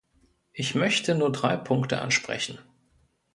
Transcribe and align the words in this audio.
Ich 0.51 0.73
möchte 0.73 1.13
nur 1.13 1.31
drei 1.31 1.55
Punkte 1.55 2.01
ansprechen. 2.01 2.57